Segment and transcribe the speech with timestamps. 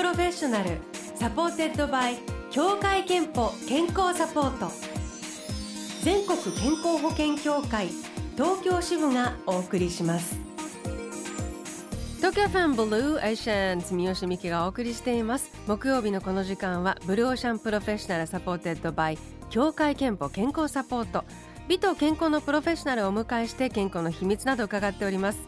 [0.00, 0.78] Professional
[1.14, 2.16] supported by
[2.50, 4.72] 協会けんぽ健康サポート。
[6.02, 7.88] 全国健康保険協会
[8.34, 10.38] 東京支部がお送りします。
[12.16, 15.52] 東京 FM Blue Ocean 住吉美紀がお送りしています。
[15.66, 19.18] 木曜日のこの時間は Blue Ocean Professional supported by
[19.50, 21.24] 協会けんぽ健康サポート。
[21.68, 25.40] 美と健康のプロフェッショナルをお迎えして健康の秘密など伺っております。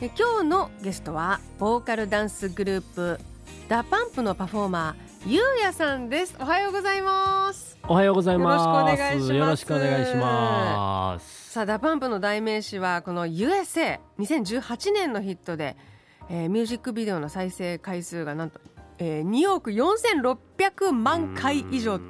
[0.00, 3.20] え今日のゲストはボーカルダンスグループ
[3.68, 8.86] DA PUMP のパフォーマー U-YEAH さんですおはようございますおはようございま
[9.18, 9.34] す。
[9.34, 11.50] よろしくお願いします。
[11.50, 15.76] さあ DA PUMP の代名詞はこの USA2018 年のヒットで、
[16.28, 18.60] えーミュージックビデオの再生回数がなんと、
[18.98, 22.00] えー、2億4600万回以上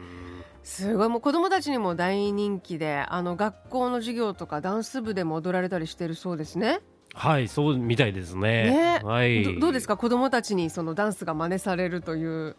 [0.63, 6.81] すごいもう子供たちにも大人気であの学校の授業とかダンス部でも踊られたりしてるそうですね。
[7.15, 8.71] はい、そうみたいですね。
[8.71, 9.43] ねはい。
[9.45, 9.97] どどうですか？
[9.97, 12.57] 子供たちにそのダンスが真似されるという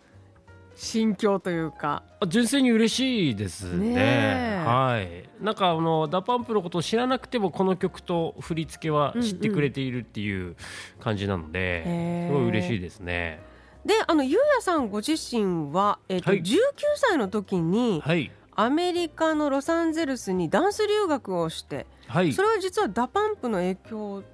[0.76, 2.04] 心境というか。
[2.20, 4.62] あ純粋に嬉しいですね。
[4.66, 5.30] はい。
[5.44, 10.56] なんかあの DA PUMP のことを知らなくてもこの曲と振り付けは知ってくれているっていう
[11.00, 13.42] 感じなので、へえすごい嬉しいですね。
[13.86, 16.58] であの U-YEAH さんご自身は、えーとはい19
[16.96, 18.32] 歳の時にはい。
[18.54, 22.42] アメリカのロサンゼルスにダンス留学をして、はいそ。
[22.42, 24.26] れは実は DA PUMP の影響だ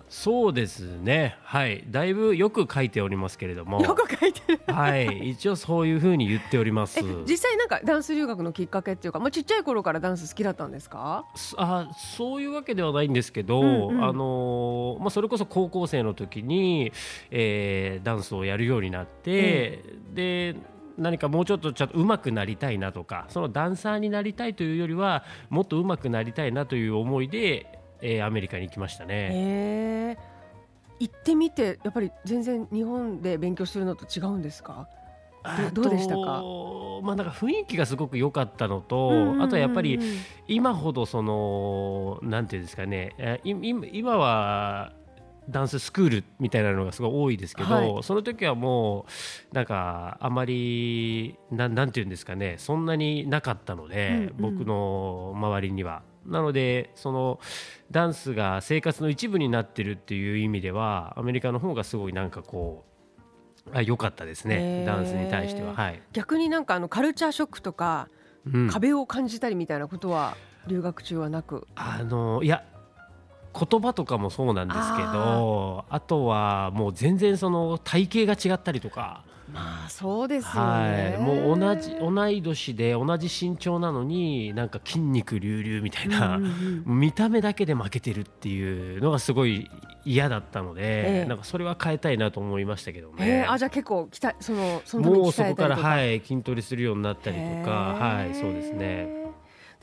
[0.00, 0.10] った。
[0.10, 1.36] そうですね。
[1.42, 1.84] はい。
[1.88, 3.80] だいぶよく書いておりますけれども。
[3.82, 4.60] よく書いてる。
[4.66, 5.30] はい。
[5.30, 7.02] 一応そういうふうに言っておりますえ。
[7.28, 11.24] 実際なんかダンス留学のきっかけっていうか、まあ、ちっちゃい頃からダンス好きだったんですか？
[11.34, 16.92] そあそういうわけではないんですけど、うんうんあのーまあ、それこそ高校生の時に、
[17.30, 20.56] えーダンスをやるようになって、で
[20.98, 30.18] 何かもうちょっとちょっと上手くなりたいなとかそのダンサーになりたいというよりはもっと上手くなりたいなという思いで、えーアメリカに行きましたね。
[31.00, 34.86] 行ってみてやっぱり全然日本で勉強するのと違うんですか？
[35.72, 36.42] どどうでしたか？
[37.02, 39.42] まあ、なんか雰囲気がすごく良かったのと、うんうんうんうん。
[39.42, 39.98] あとはやっぱり
[40.46, 44.92] 今ほどそのなんていうんですかね今今は
[45.50, 48.02] ダンススクールみたいなのがすごい多いですけど、はい。
[48.02, 49.06] その時はも
[49.52, 54.56] うなんかあまりなんなんていうんですかねそんなになかったので、うんうん。
[54.56, 56.02] 僕の周りには。
[56.26, 57.40] なのでその
[57.90, 62.84] ダンスが生活の一部になってるっていう意味ではアメリカの方がすごいなんかこ
[63.66, 64.86] うあ良かったですへねー。
[64.86, 65.74] ダンスに対しては。
[65.74, 66.02] はい。
[66.12, 68.08] 逆になんかあのカルチャーショックとか、
[68.52, 68.68] うん。
[68.68, 70.36] 壁を感じたりみたいなことは
[70.66, 71.66] 留学中はなく？
[71.74, 72.64] あのいや
[73.54, 79.22] 言葉とかもそうなんですけどあとはもう全然その体型が違ったりとか、
[79.52, 89.70] まあそうですよはねい、もう同じ同い年で同じ身長なのになんか筋肉隆々みたいな、うんうん見た目だけで負けてるっていうのがすごい
[90.04, 91.24] 嫌だったので、ええ。
[91.26, 93.46] なんかそれは変えたいなと思いましたけどへえね。
[93.48, 99.23] あじゃあ結構きたそのそのもうそこからはい筋トレするようになったりとかはいそうですね。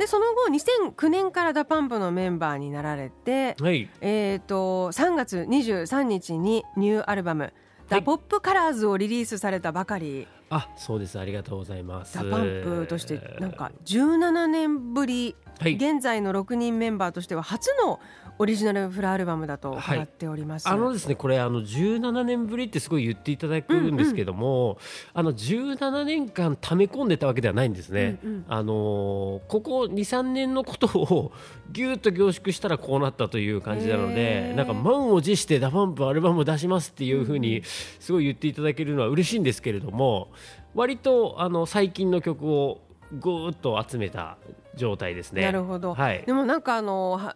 [0.02, 3.88] でその後2009年から DA PUMP のメンバーになられて、はい。
[4.02, 11.18] えー、と3月23日にニューアルバム「DA POP COLORS をリリースされたばかり、あそうです。
[11.18, 12.16] ありがとうございます。
[12.16, 15.76] DA PUMPとしてなんか17年ぶり、はい。
[15.76, 18.00] 現在の6人メンバーとしては初の
[18.40, 20.68] オリジナルフルアルバムだと伺っております。
[20.68, 24.78] あのですねこれあの17年ぶりってすごい言っていただくんですけども、
[25.14, 28.20] あの17年間溜め込んでたわけではないんですね。
[28.24, 28.46] うんうん。
[28.48, 31.32] あのーここ23年のことを
[31.72, 37.64] ぎゅっと凝縮したらこうなったという感じなのでなんか満を持してダパンプアルバムを出しますっていうふうに
[38.00, 40.32] すごい言っていただけるのは嬉しいんですけれども
[40.74, 42.80] 割とあの最近の曲を
[43.12, 44.38] ぐーっと集めた
[44.76, 45.42] 状態ですね。
[45.42, 46.24] なるほど、はい。
[46.26, 47.36] でもなんかあのは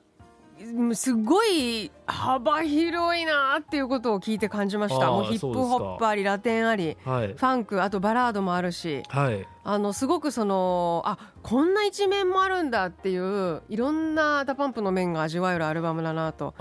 [0.93, 5.11] すごい幅広いなっていうことを聞いて感じました。
[5.11, 7.27] もうヒップホップありラテンありはい。
[7.27, 9.03] ファンクあとバラードもあるし。
[9.09, 9.45] はい。
[9.65, 16.53] あのすごくそのあこんな一面もあるんだっていういろんな DA PUMP の面が味わえるアルバムだなと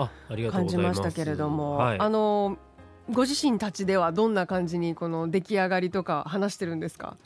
[0.51, 1.99] 感じましたけれども、はい。
[1.99, 2.57] あの
[3.11, 7.17] ご自身たちではどんな感じにこの出来上がりとか話してるんですか？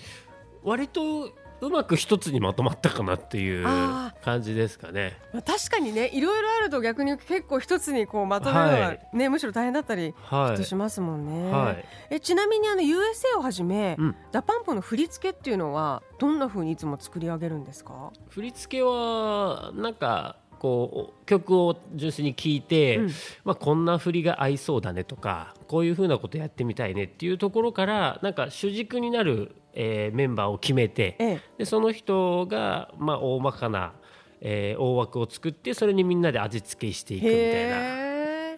[0.64, 1.32] 割と
[1.62, 5.18] うまく一つにまとまったかなっていうあ感じですかね。
[5.34, 11.50] まあ確かにねいろいろあると逆に結構一つにこうまとめるのは、はいねむしろ大変だったりはとしますもんね。
[11.50, 11.52] い。
[11.52, 11.86] はい。
[12.12, 18.12] えちなみにあの USA をはじめ、うん DA PUMP の振り付けっていうのはどんな風にいつも作り上げるんですか？
[18.30, 23.10] 振り付けはなんかこう曲を純粋に聴いて、うん。
[23.46, 31.42] まあ、こんな振りが合いそうだねとかこういうふうなことやってみたいねっていうところからなんか主軸になる、えーメンバーを決めてええ。
[31.60, 33.94] でその人が、まあ、大まかな、
[34.42, 38.10] えー大枠を作ってそれにみんなで味付けしていくみたいな。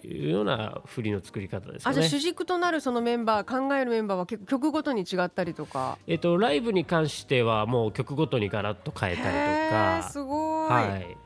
[0.03, 1.91] いうような振りの作り方ですかね。
[1.91, 5.99] あじゃあ主軸となるそのメンバー考えるメンバーは結構曲ごとに違ったりとか？
[6.07, 11.17] えっとライブに関してはもう曲ごとにガラッと変えたりとか、すごい、はい、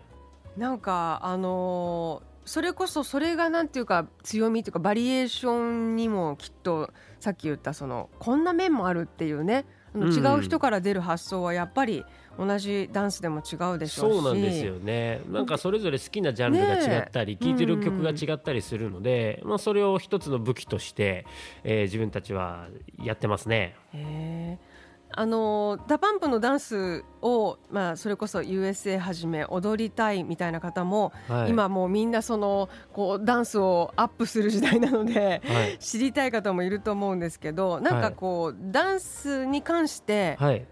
[0.58, 9.66] なんかあのーそれこそそれがなんていうか強みというかバリエーションにもきっとさっき言ったそのこんな面もあるっていうね
[9.96, 10.14] あのうん。
[10.14, 12.06] 違う人から出る発想はやっぱり
[12.38, 14.16] 同じダンスでも違うでしょうし。
[14.16, 15.22] そうなんですよね。
[15.28, 21.26] なんかそれぞれ好きなジャンルが違ったり聴いてる曲が違ったりするので、まあ、それを一つの武器として、
[21.64, 22.68] えー自分たちは
[23.02, 23.76] やってますね。
[23.94, 24.75] へー
[25.12, 35.78] あの DA PUMP のダンスを、まあ、それこそ USA はじめ踊りたいみたいな方も、はい、今もうみんなそのこうダンスをアップする時代なのではい。
[35.80, 40.66] 知りたい方もいると思うんですけどなんかこう、ダンスに関してはい。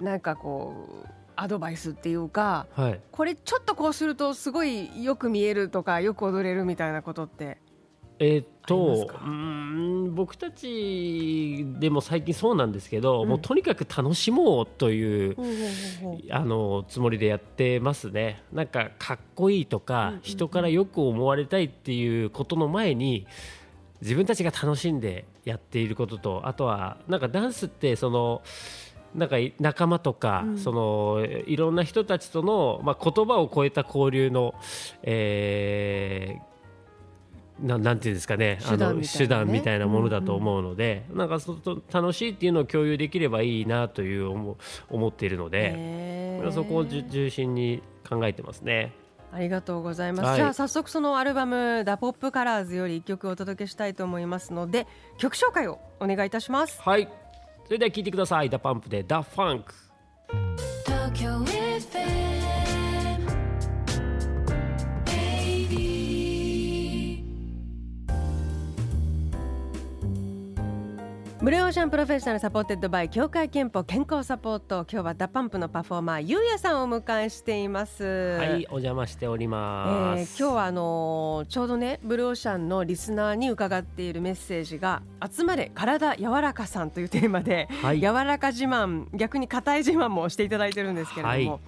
[0.00, 3.00] なんかこうアドバイスっていうかはい。
[3.10, 7.58] これちょっとこうするとすごいよく見えるとかよく踊れるみたいなことって
[8.22, 9.18] えーっとか？
[9.24, 13.28] うーん僕たちでも最近そうなんですけど、うん。
[13.30, 15.36] もうとにかく楽しもうという
[16.30, 18.42] あのつもりでやってますね。
[18.52, 23.26] なんかかっこいいとか、人からよく思われたいっていうことの前に
[24.02, 28.42] 自分たちが楽しんでやっていることとあとはなんかダンスってその
[29.14, 30.58] なんか仲間とか、うん。
[30.58, 34.54] そのいろんな人たちとの、まあ、言葉を超えた交流の、
[35.02, 36.49] えー
[37.62, 38.58] ななんていうんですかね。
[38.68, 38.92] 手段みたいなね。
[38.92, 44.56] あの手段みたいなものだと思うので、なんかそと楽しいっていうのを共有できればいいなという思う
[44.88, 48.92] 思っているので、そこを中心に考えてますね。
[49.32, 50.36] ありがとうございます、はい。
[50.36, 54.86] じゃあ早速そのアルバム「ダポップカラーズより一曲お届けしたいと思いますので
[55.18, 56.80] 曲紹介をお願いいたします。
[56.82, 57.08] はい。
[57.66, 61.59] それでは聴いてください「DA PUMP で「DA FUNK」東京
[71.40, 78.04] Blue Ocean Professional supported by 協会けんぽ健康サポート今日は DA PUMP のパフォーマー U-YEAH さんをお迎えしています。
[78.04, 85.00] はいお邪魔しておりえーます、今日はあのーちょうどねブルーオーシャンのリスナーに伺っているメッセージが
[85.34, 88.00] 「集まれ体柔らかさん」というテーマで、はい。
[88.00, 91.60] 柔らか自慢逆に硬い自慢もしていただいてるんですけれども、はい。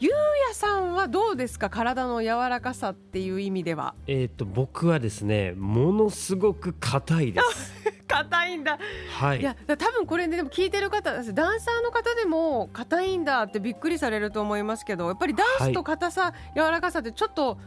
[0.00, 0.12] ゆう
[0.48, 3.94] やさんはどうですか体の柔らかさっていう意味では？
[4.08, 7.83] えっ、と僕はですねものすごく硬いです
[8.14, 8.78] 硬いんだ。
[9.18, 9.40] はい。
[9.40, 11.34] いやだ多分これねでも聞いてる方ダンサー
[11.82, 17.58] の方でも硬いんだってびっくりされると思いますけどやっぱりダンスと硬さ、柔らかさってちょっと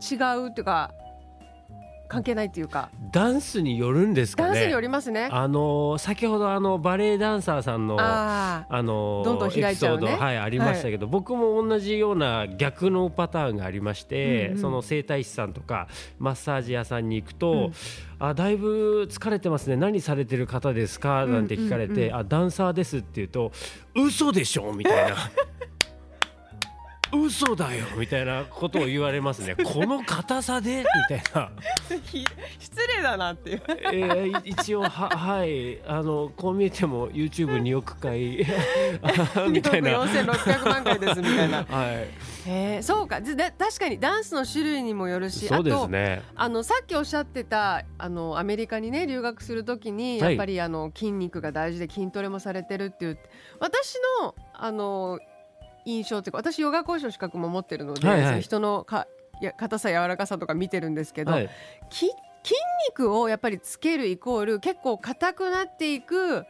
[0.00, 0.16] 違
[0.46, 0.92] うっていうか
[2.08, 2.90] 関係ないっていうか。
[3.12, 4.48] ダンスによるんですかね。
[4.48, 5.28] ダンスによりますね。
[5.30, 10.06] あのー先ほどあのバレエダンサーさんのああのーどんどん開いちゃうね。
[10.06, 14.60] エピソードはいありましたけど、僕も同じような逆のパターンがありまして、うんうん。
[14.60, 15.88] その整体師さんとか
[16.18, 17.72] マッサージ屋さんに行くと、うん。
[18.18, 19.76] あだいぶ疲れてますね。
[19.76, 21.26] 何されてる方ですか？
[21.26, 22.14] なんて聞かれて、うんうんうん。
[22.16, 23.52] あダンサーですって言うと
[23.94, 24.72] 嘘でしょ？
[24.72, 25.16] みたいな。
[27.12, 29.54] 嘘だよみたいなことを言われますね。
[29.64, 30.84] この硬さで？
[31.10, 31.50] みたいな。
[32.04, 32.24] ひ
[32.58, 33.62] 失礼だなっていう。
[33.68, 38.46] えー、い一応ははいあのこう見えても YouTube2 億回
[39.50, 40.04] みたいな。
[40.04, 41.64] 2億4600万回ですみたいな。
[41.68, 42.08] はい、
[42.46, 46.22] えー、そうかでで確かにダンスの種類にもよるしそうであとすね。
[46.34, 53.18] あのさっきおっしゃってたあのアメリカにね留学するときにはいやっぱりあの筋肉が大事で筋トレもされてるっていう
[53.60, 55.18] 私のあの
[55.86, 58.28] 印象っていうか私ヨガ講師の資格も持ってるので、はいはい。
[58.28, 59.06] その人のか
[59.40, 61.50] や硬さ柔らかさとか見てるんですけど、はい、
[61.88, 62.06] き
[62.42, 62.54] 筋
[62.88, 66.44] 肉をやっぱりつけるイコール結構硬くなっていくあ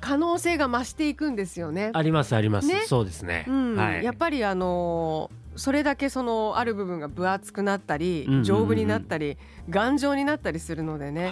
[0.00, 1.90] 可能性が増していくんですよね。
[1.94, 2.82] ありますあります、ね。
[2.86, 3.44] そうですね。
[3.48, 3.76] うん。
[3.76, 9.36] はい、やっぱりあのーそれだけそのある部分が分厚くなったり、丈夫になったり
[9.68, 11.30] 頑丈になったりするのでね、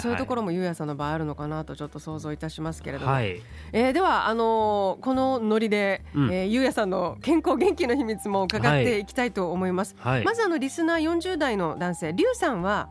[0.00, 3.40] そういうところもゆうやさんの場合あるのかなとちょっと想像いたしますけれども、はい、
[3.72, 6.30] えーではあのーこのノリで、うん。
[6.30, 9.96] えーゆうやさんの健康元気の秘密も伺っていきたいと思います。
[9.98, 12.90] はい、まずあのリスナー40代の男性りゅうさんは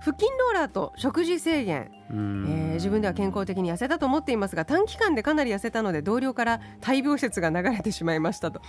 [0.00, 1.90] 腹筋ローラーと食事制限。
[2.10, 8.62] えー自分では健康的に痩せたと思っていますが短期間でかなり痩せたので同僚から大病説が流れてしまいましたと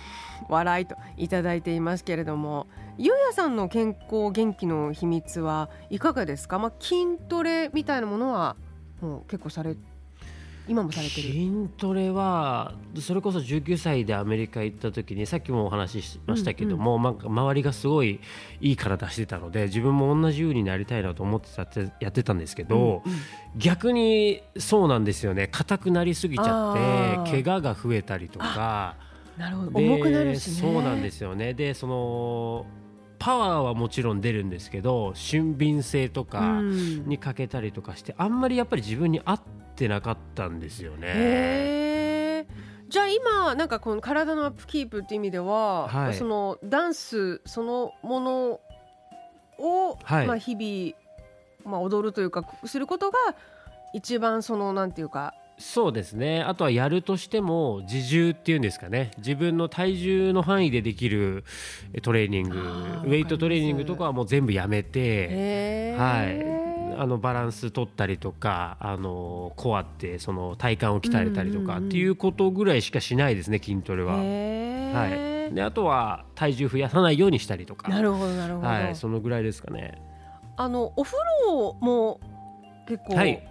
[0.48, 2.66] 笑いといただいていますけれども。
[3.02, 8.56] ゆうやさんの健康元気の秘密はいかがですか、まあ、筋トレみたいなものは
[9.00, 9.74] もう結構され
[10.70, 11.32] 今もされてる？
[11.32, 18.20] 筋トレはそれこそ19歳でアメリカ行った時にさっきもお話ししましたけども、なんか周りがすごい
[18.60, 23.18] いい体してたので自分も同じようになりたいなと思ってたってやってたんですけど、うんうん。
[23.56, 25.48] 逆にそうなんですよね。
[25.48, 26.72] 硬くなりすぎちゃ
[27.24, 28.94] って怪我が増えたりとか。
[29.36, 29.70] なるほど。
[29.72, 30.56] で重くなるしね。
[30.60, 31.52] そうなんですよね。
[31.52, 32.64] でその
[33.20, 37.06] パワーはもちろん出るんですけど俊敏性とかうん。
[37.06, 39.40] に欠けたりとかしてあんまりやっぱり自分に合っ
[39.76, 42.46] てなかったんですよね。
[42.88, 46.14] じゃあ今なんかこの体のアップキープっていう意味では、はい。
[46.14, 48.60] そのダンスそのもの
[49.58, 50.26] を、はい。
[50.26, 53.18] まあ日々、まあ、踊るというかすることが
[53.92, 56.42] 一番そのなんていうかそうですね。
[56.42, 59.10] あとはやるとしても自重っていうんですかね。
[59.18, 61.44] 自分の体重の範囲でできる
[61.92, 74.16] えトレーニングウェイトトレーニングとかはもう全部やめて、はい、あのバランス取ったりとかあのコアってその体幹を鍛えたりとかっていうことぐらいしかしないですね筋トレは。
[74.16, 77.88] へはーい、であとは体重増やさないようにしたりとか。
[77.90, 80.00] なるほどなるほど、はい、そのぐらいですかね。
[80.56, 82.18] あのお風呂も
[82.86, 83.46] 結構、はい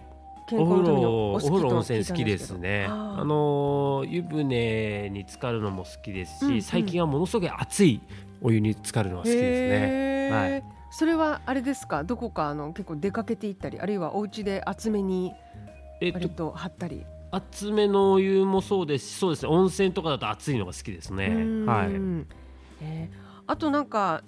[0.49, 2.87] 健お風康のために呂お風呂温泉好きですね。
[2.89, 8.01] あの湯船に浸かるのも好きですし、うんうん最近はものすごい熱い
[8.41, 10.29] お湯に浸かるのが好きですね。
[10.31, 12.03] はいそれはあれですか？
[12.03, 15.33] どこかあの結構出かけていったりあるいはお家で厚めに
[16.01, 19.49] えっと割と張ったり、熱めのお湯もそうですし、そうですね。
[19.49, 21.27] 温泉とかだと熱いのが好きですね。
[21.67, 21.89] はい。
[22.81, 24.23] えーあとなんか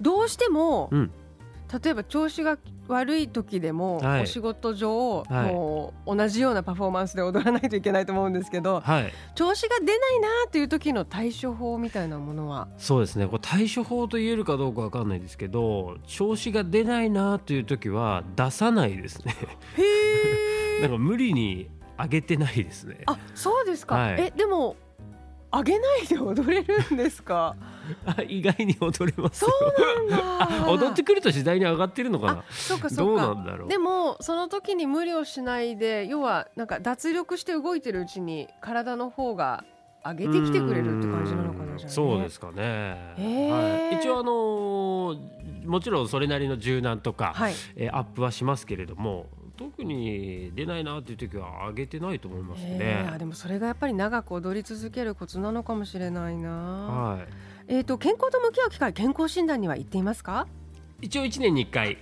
[0.00, 1.10] どうしても、うん
[1.82, 2.56] 例えば調子が
[2.88, 9.12] 悪い時でも、はいお仕事上、はいもう同じようなパフォーマンスで踊らないといけないと思うんですけどはい。
[9.34, 12.68] 調子が出ないなという時の対処法みたいなものは？
[12.78, 13.26] そうですね。
[13.26, 19.34] これ対処法と言えるかどうかわかんないですけど、調子が出ないなという時は出さないですね。
[19.76, 21.68] へ なんか無理に
[21.98, 23.02] 上げてないですね。
[23.06, 24.76] あそうですか、はいえでも
[25.50, 27.56] 上げないで踊れるんですか？
[28.04, 29.52] あ 意外に踊れますそよ。
[30.06, 32.44] うなんだ 踊ってくると次第に上がってるのかあな。
[32.50, 33.68] そうかそどううかなんだろう。
[33.68, 39.64] でもその時に無理をしないで要はなんか脱力して動いてるうちに体の方が
[40.04, 43.14] 上げてきてくれるって感じなのかなね、そうですかね。
[43.16, 45.18] へーはい、一応あのー
[45.68, 49.26] もちろんそれなりの柔軟とか、はいえーアップはしますけれども、
[49.58, 53.14] 特に出ないなっていう時は上げてないと思いますへねー。
[53.14, 57.26] あでもそれがやっぱり長く踊り続けるコツなのかもしれないな、はい。
[57.66, 60.46] えっ、と健康と向き合う機会健康診断には行っていますか？
[61.02, 61.98] 一応一年に一回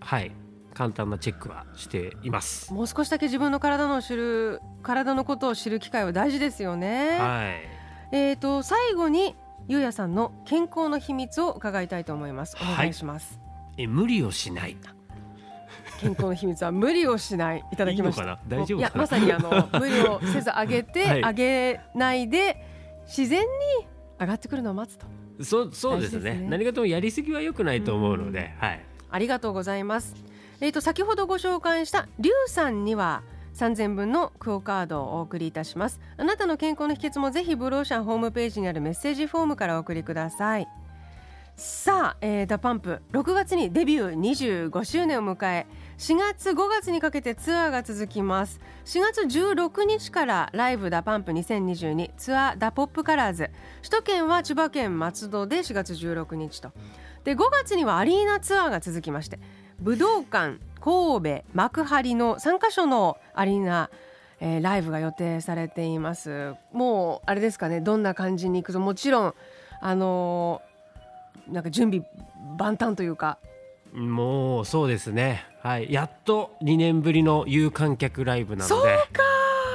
[0.00, 0.30] はい
[0.74, 2.72] 簡単なチェックはしています。
[2.72, 7.50] もう少しだけ自分の体の知る体のことを知る機会は大事ですよね、は
[8.12, 8.16] い。
[8.16, 9.34] えっ、と最後に
[9.68, 13.38] ゆうやさんの健康の秘密を伺いたいと思いますお願いします、
[13.76, 14.76] え無理をしない。
[16.00, 17.64] 健康の秘密は無理をしない。
[17.72, 18.22] いただきました。
[18.22, 21.20] いいやまさにあの無理をせず上げて、はい。
[21.20, 22.56] 上げないで
[23.06, 23.46] 自然に
[24.18, 25.06] 上がってくるのを待つと。
[25.44, 26.34] そうそうですね。
[26.34, 26.46] ね。
[26.48, 28.80] 何がともやりすぎは良くないと思うので、はい。
[29.10, 30.14] ありがとうございます。
[30.60, 33.22] えっ、と先ほどご紹介したリュウさんには
[33.54, 36.00] 3000分のクオカードをお送りいたします。
[36.16, 40.68] あなたの健康の秘訣もぜひブローシャンホームページにあるメッセージフォームからお送りください。
[41.60, 45.66] さあ、えー、 DA PUMP 6月にデビュー25周年を迎え
[45.98, 48.60] 4月5月にかけてツアーが続きます。
[48.86, 53.50] 4月16日からライブ DA PUMP 2022ツアー DA POP COLORS
[53.82, 56.72] 首都圏は千葉県松戸で4月16日と。
[57.24, 59.38] で5月にはアリーナツアーが続きまして
[59.80, 63.90] 武道館神戸幕張の3カ所のアリーナ、
[64.40, 66.54] えーライブが予定されています。
[66.72, 69.34] もうあれですかねどんな感じに行くともちろん
[69.82, 70.69] あのー
[71.50, 72.06] なんか準備
[72.58, 73.38] 万端というか
[73.92, 75.44] もうそうですね。
[75.62, 75.92] はい。
[75.92, 78.68] やっと2年ぶりの有観客ライブなので。
[78.68, 79.22] そうか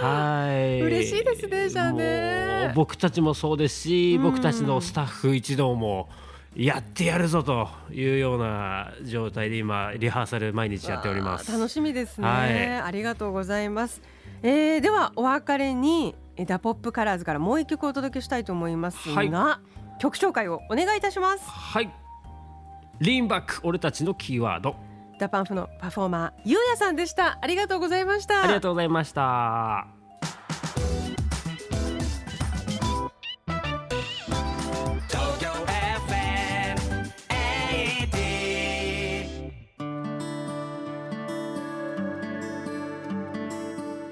[0.07, 0.81] はい。
[0.81, 6.09] 嬉しいですねじゃあね僕たちもそうですし、うん僕たちのスタッフ一同も
[6.55, 11.51] やってやるぞというような状態で今リハーサル毎日やっております。
[11.51, 14.01] 楽しみですね、はいありがとうございます、
[14.41, 19.29] えーではお別れにえダポップカラーズからもう一曲お届けしたいと思いますが、はい
[19.99, 21.91] 曲紹介をお願いいたしますはい。
[22.99, 24.75] リンバック俺たちのキーワード。
[25.19, 29.87] ダパンフのパフォーマーゆうやさんでしたありがとうございましたありがとうございました。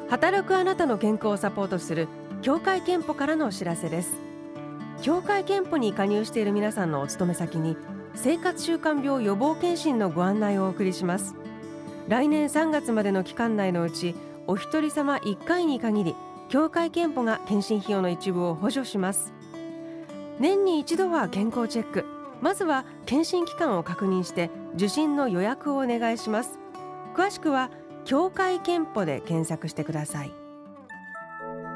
[0.10, 2.08] 働くあなたの健康をサポートする
[2.44, 4.14] 協会憲法からのお知らせです
[5.04, 7.76] 協会憲法に加入している皆さんのお勤め先に
[8.16, 11.36] 生活習慣病予防検診のご案内をお送りします。
[12.08, 14.16] 来年3月までの期間内のうち
[14.48, 16.16] お一人様1回に限り
[16.48, 19.34] 協会憲法が検診費用の一部を補助します。
[20.40, 22.06] 年に一度は健康チェック。
[22.42, 26.60] まずは検診期間を確認して受診の予約をお願いします。
[27.14, 27.72] 詳しくは
[28.06, 30.43] 協会けんぽで検索してください。